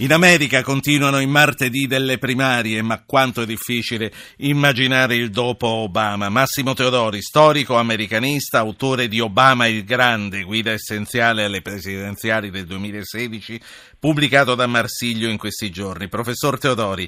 [0.00, 6.30] In America continuano i martedì delle primarie, ma quanto è difficile immaginare il dopo Obama.
[6.30, 13.60] Massimo Teodori, storico americanista, autore di Obama il Grande, guida essenziale alle presidenziali del 2016,
[13.98, 16.08] pubblicato da Marsiglio in questi giorni.
[16.08, 17.06] Professor Teodori,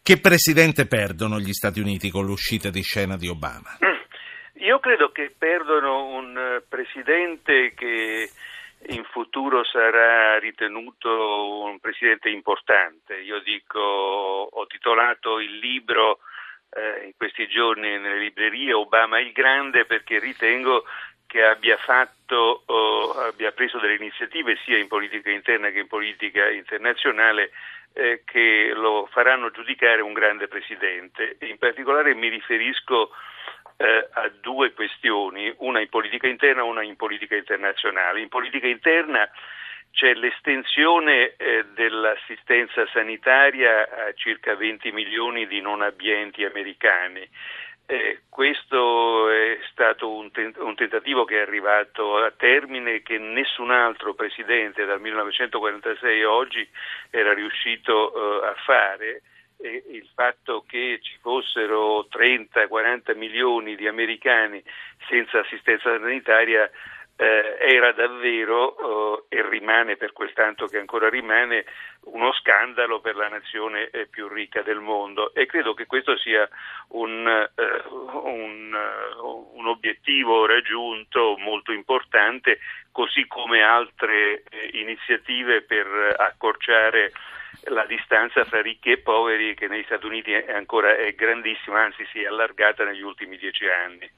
[0.00, 3.78] che presidente perdono gli Stati Uniti con l'uscita di scena di Obama?
[4.60, 8.30] Io credo che perdono un eh, presidente che
[8.88, 13.16] in futuro sarà ritenuto un presidente importante.
[13.16, 16.20] Io dico, ho titolato il libro
[16.70, 20.84] eh, in questi giorni nelle librerie Obama il Grande perché ritengo
[21.26, 26.48] che abbia fatto, oh, abbia preso delle iniziative sia in politica interna che in politica
[26.48, 27.50] internazionale
[27.92, 31.36] eh, che lo faranno giudicare un grande presidente.
[31.40, 33.10] In particolare mi riferisco
[33.78, 38.20] eh, a due questioni, una in politica interna e una in politica internazionale.
[38.20, 39.28] In politica interna
[39.92, 47.26] c'è l'estensione eh, dell'assistenza sanitaria a circa 20 milioni di non abbienti americani.
[47.86, 53.70] Eh, questo è stato un, tent- un, tentativo che è arrivato a termine che nessun
[53.70, 56.68] altro presidente dal 1946 a oggi
[57.10, 59.22] era riuscito eh, a fare
[59.60, 64.62] il fatto che ci fossero 30-40 milioni di americani
[65.08, 66.70] senza assistenza sanitaria
[67.20, 71.64] eh, era davvero eh, e rimane per quel tanto che ancora rimane
[72.04, 75.34] uno scandalo per la nazione eh, più ricca del mondo.
[75.34, 76.48] E credo che questo sia
[76.90, 77.26] un,
[78.22, 78.78] un,
[79.52, 82.60] un obiettivo raggiunto molto importante
[82.92, 87.12] così come altre iniziative per accorciare
[87.64, 92.06] la distanza fra ricchi e poveri che negli Stati Uniti è ancora è grandissima, anzi
[92.12, 94.10] si è allargata negli ultimi dieci anni.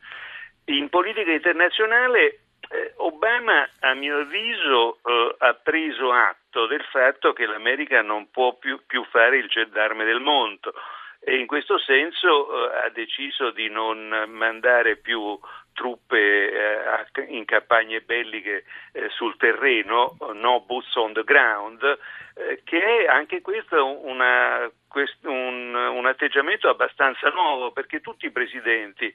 [0.67, 7.47] In politica internazionale eh, Obama, a mio avviso, eh, ha preso atto del fatto che
[7.47, 10.73] l'America non può più, più fare il gendarme del mondo
[11.23, 15.39] e in questo senso eh, ha deciso di non mandare più
[15.73, 21.99] truppe eh, in campagne belliche eh, sul terreno, no boots on the ground,
[22.65, 24.71] che è anche questo una,
[25.25, 29.15] un, un atteggiamento abbastanza nuovo perché tutti i presidenti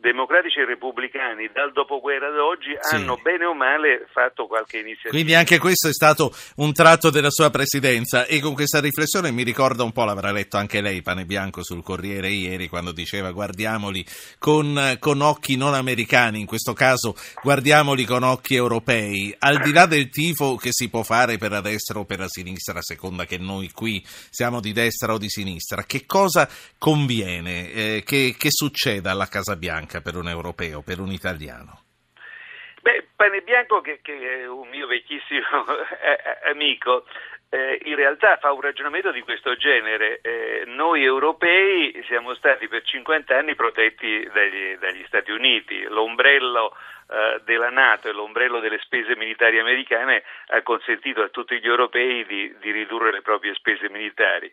[0.00, 2.94] democratici e repubblicani dal dopoguerra ad oggi sì.
[2.94, 5.10] hanno bene o male fatto qualche iniziativa.
[5.10, 9.42] Quindi anche questo è stato un tratto della sua presidenza e con questa riflessione mi
[9.42, 14.04] ricorda un po', l'avrà letto anche lei, Pane Bianco sul Corriere ieri, quando diceva guardiamoli
[14.38, 19.86] con, con occhi non americani, in questo caso guardiamoli con occhi europei, al di là
[19.86, 23.24] del tifo che si può fare per la destra o per la sinistra, a seconda
[23.24, 28.48] che noi qui siamo di destra o di sinistra, che cosa conviene eh, che, che
[28.50, 29.77] succeda alla Casa Bianca?
[29.78, 31.82] Bianca per un europeo, per un italiano?
[32.82, 35.46] Beh, Pane Bianco, che, che è un mio vecchissimo
[36.50, 37.04] amico,
[37.50, 40.20] eh, in realtà fa un ragionamento di questo genere.
[40.22, 46.76] Eh, noi europei siamo stati per 50 anni protetti dagli, dagli Stati Uniti, l'ombrello
[47.10, 52.26] eh, della Nato e l'ombrello delle spese militari americane ha consentito a tutti gli europei
[52.26, 54.52] di, di ridurre le proprie spese militari.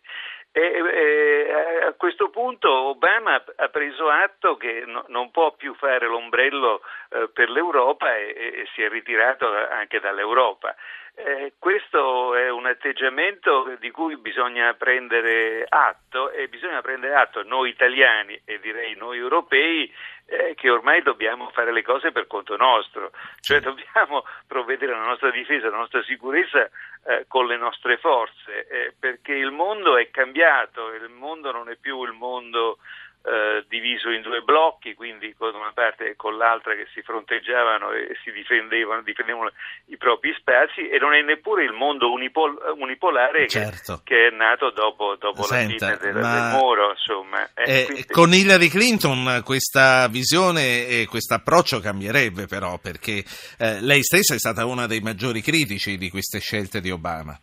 [0.57, 6.07] E, e, a questo punto Obama ha preso atto che no, non può più fare
[6.07, 6.79] l'ombrello
[7.09, 10.73] eh, per l'Europa e, e, si è ritirato anche dall'Europa.
[11.13, 17.69] Eh, questo è un atteggiamento di cui bisogna prendere atto e bisogna prendere atto noi
[17.69, 19.93] italiani e direi noi europei
[20.28, 25.31] eh, che ormai dobbiamo fare le cose per conto nostro, cioè dobbiamo provvedere alla nostra
[25.31, 26.69] difesa, alla nostra sicurezza
[27.08, 31.75] eh, con le nostre forze, eh, perché il mondo è cambiato, il mondo non è
[31.75, 32.80] più il mondo
[33.25, 37.91] eh, diviso in due blocchi, quindi con una parte e con l'altra che si fronteggiavano
[37.91, 39.52] e si difendevano, difendevano
[39.88, 44.02] i propri spazi e non è neppure il mondo unipol- unipolare certo.
[44.03, 46.34] che, che, è nato dopo, dopo Senta, la fine del, ma...
[46.34, 46.90] del muro.
[46.91, 47.50] Insomma.
[47.56, 48.06] Eh, eh, quindi...
[48.06, 53.24] Con Hillary Clinton questa visione e questo approccio cambierebbe però perché
[53.58, 57.35] eh, lei stessa è stata una dei maggiori critici di queste scelte di Obama.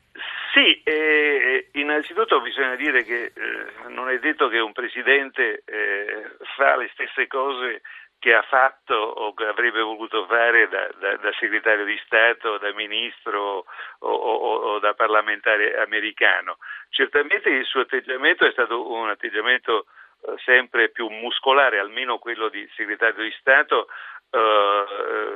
[2.02, 7.28] Innanzitutto bisogna dire che eh, non è detto che un presidente eh, fa le stesse
[7.28, 7.82] cose
[8.18, 12.72] che ha fatto o che avrebbe voluto fare da, da, da segretario di Stato, da
[12.72, 13.64] ministro
[14.00, 16.56] o, o, o, da parlamentare americano.
[16.90, 19.86] Certamente il suo atteggiamento è stato un atteggiamento
[20.26, 23.86] eh, sempre più muscolare, almeno quello di segretario di Stato,
[24.28, 24.84] eh,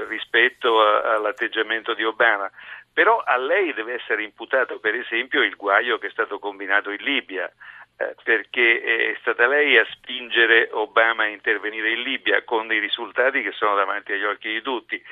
[0.09, 2.51] rispetto a, all'atteggiamento di Obama.
[2.93, 7.03] Però a lei deve essere imputato per esempio il guaio che è stato combinato in
[7.03, 7.51] Libia,
[7.99, 13.43] eh, perché è stata lei a spingere Obama a intervenire in Libia con dei risultati
[13.43, 15.03] che sono davanti agli occhi di tutti.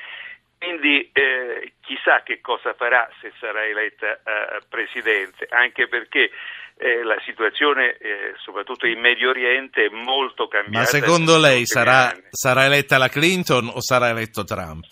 [0.57, 1.73] quindi eh,
[2.05, 6.29] chissà che cosa farà se sarà eletta eh, Presidente, anche perché
[6.77, 10.79] eh, la situazione, eh, soprattutto in Medio Oriente, è molto cambiata.
[10.79, 14.85] Ma secondo lei sarà, sarà, eletta la Clinton o sarà eletto Trump?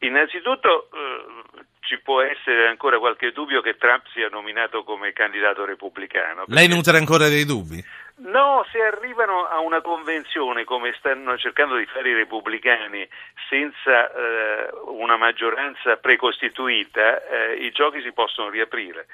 [0.00, 6.44] Innanzitutto eh, ci può essere ancora qualche dubbio che Trump sia nominato come candidato repubblicano.
[6.46, 7.82] Lei nutre ancora dei dubbi?
[8.22, 13.08] No, se arrivano a una convenzione come stanno cercando di fare i repubblicani
[13.48, 19.06] senza eh, una maggioranza precostituita, eh, i giochi si possono riaprire.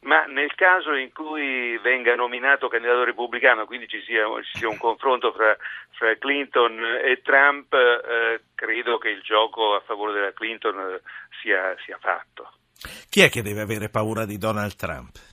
[0.00, 4.78] Ma nel caso in cui venga nominato candidato repubblicano, quindi ci sia, ci sia un
[4.78, 5.56] confronto fra,
[5.90, 11.00] fra, Clinton e Trump, eh, credo che il gioco a favore della Clinton eh,
[11.40, 12.52] sia, sia fatto.
[13.08, 15.27] Chi è che deve avere paura di Donald Trump?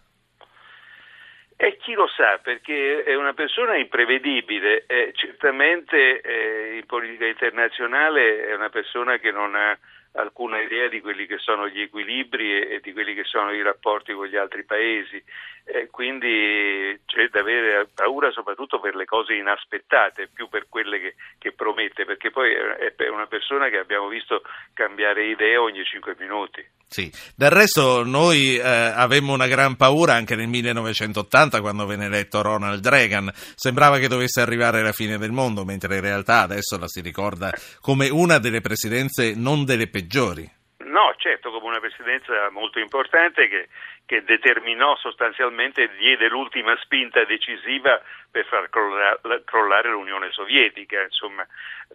[1.57, 8.46] E chi lo sa, perché è una persona imprevedibile, eh, certamente eh, in politica internazionale
[8.46, 9.78] è una persona che non ha
[10.16, 13.62] alcuna idea di quelli che sono gli equilibri e, e di quelli che sono i
[13.62, 15.24] rapporti con gli altri paesi.
[15.66, 21.16] Eh, quindi c'è da avere paura soprattutto per le cose inaspettate, più per quelle che,
[21.40, 24.44] che promette, perché poi è una persona che abbiamo visto
[24.74, 26.63] cambiare idea ogni cinque minuti.
[26.88, 32.42] Sì, del resto noi eh, avemmo una gran paura anche nel 1980 quando venne eletto
[32.42, 36.88] Ronald Reagan, sembrava che dovesse arrivare la fine del mondo, mentre in realtà adesso la
[36.88, 37.52] si ricorda
[37.82, 40.50] come una delle presidenze non delle peggiori.
[40.78, 43.68] No, certo, come una presidenza molto importante che,
[44.06, 51.02] che determinò sostanzialmente, diede l'ultima spinta decisiva per far crollare, l'Unione Sovietica.
[51.02, 51.46] Insomma.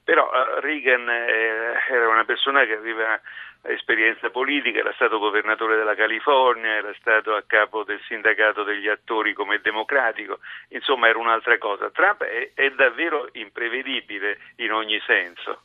[0.04, 3.20] Però uh, Reagan eh, era una persona che aveva
[3.62, 9.34] esperienza politica, era stato governatore della California, era stato a capo del sindacato degli attori
[9.34, 11.90] come democratico, insomma era un'altra cosa.
[11.90, 15.62] Trump è, è davvero imprevedibile in ogni senso.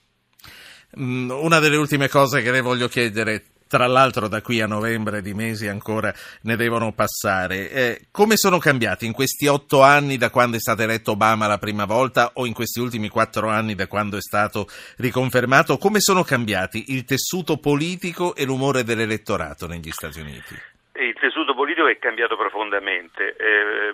[1.00, 5.21] Mm, una delle ultime cose che le voglio chiedere, tra l'altro da qui a novembre
[5.21, 6.13] di mesi ancora
[6.44, 7.69] ne devono passare.
[7.69, 11.57] Eh, come sono cambiati in questi otto anni da quando è stato eletto Obama la
[11.57, 14.67] prima volta o in questi ultimi quattro anni da quando è stato
[14.97, 15.77] riconfermato?
[15.77, 20.56] Come sono cambiati il tessuto politico e l'umore dell'elettorato negli Stati Uniti?
[20.95, 23.35] Il tessuto politico è cambiato profondamente.
[23.35, 23.94] Eh,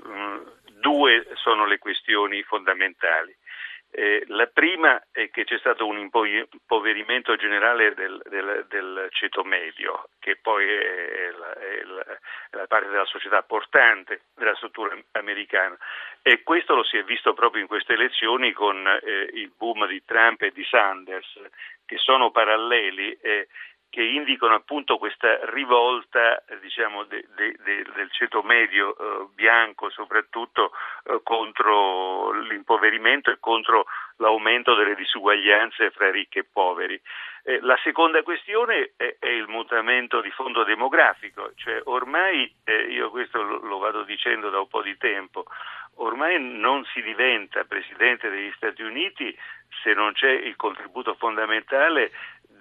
[0.79, 3.35] due sono le questioni fondamentali.
[3.93, 10.07] Eh, la prima è che c'è stato un impoverimento generale del, del, del ceto medio,
[10.17, 15.77] che poi è la, è, la, è la, parte della società portante della struttura americana
[16.21, 20.01] e questo lo si è visto proprio in queste elezioni con eh, il boom di
[20.05, 21.39] Trump e di Sanders,
[21.85, 23.11] che sono paralleli.
[23.21, 23.47] Eh,
[23.91, 30.71] che indicano appunto questa rivolta diciamo, de, de, de, del ceto medio eh, bianco soprattutto
[31.03, 33.85] eh, contro l'impoverimento e contro
[34.15, 36.99] l'aumento delle disuguaglianze fra ricchi e poveri.
[37.43, 43.09] Eh, la seconda questione è, è, il mutamento di fondo demografico, cioè ormai, eh, io
[43.09, 45.44] questo lo, lo vado dicendo da un po' di tempo,
[45.95, 49.37] ormai non si diventa Presidente degli Stati Uniti
[49.83, 52.11] se non c'è il contributo fondamentale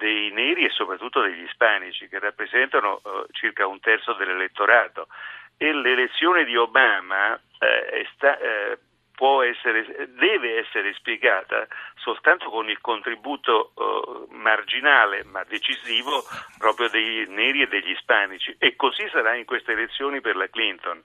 [0.01, 5.09] dei neri e soprattutto degli ispanici che rappresentano uh, circa un terzo dell'elettorato.
[5.59, 8.79] E l'elezione di Obama eh, sta, eh,
[9.45, 11.69] essere, deve essere spiegata
[12.03, 16.25] soltanto con il contributo uh, marginale ma decisivo
[16.59, 21.03] proprio dei neri e degli ispanici e così sarà in queste elezioni per la Clinton.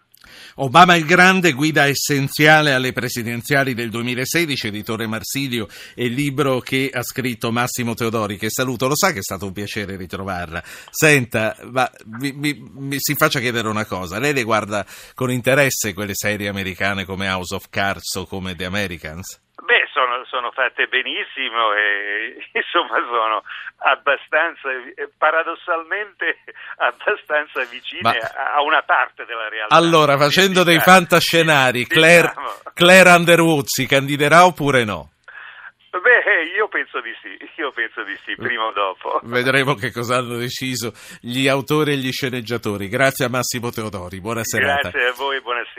[0.56, 7.04] Obama il Grande, guida essenziale alle presidenziali del 2016, editore Marsilio e libro che ha
[7.04, 10.64] scritto Massimo Teodori, che saluto, lo sa che è stato un piacere ritrovarla.
[10.90, 15.94] Senta, ma mi, mi, mi si faccia chiedere una cosa, lei le guarda con interesse
[15.94, 19.45] quelle serie americane come House of Cards o come The Americans?
[20.36, 23.44] Sono, sono, fatte benissimo e insomma sono
[23.78, 24.70] abbastanza,
[25.18, 26.44] paradossalmente
[26.78, 28.54] abbastanza vicine Ma...
[28.56, 29.76] a una parte della realtà.
[29.76, 32.52] Allora, facendo dei fantascenari, Claire, diciamo.
[32.74, 35.12] Claire Underwood si candiderà oppure no?
[35.96, 39.22] Beh, io penso di sì, io penso di sì, prima o dopo.
[39.24, 42.90] Vedremo che cosa hanno deciso gli autori e gli sceneggiatori.
[42.90, 44.90] Grazie a Massimo Teodori, buona serata.
[44.90, 45.76] Grazie a voi, buonasera.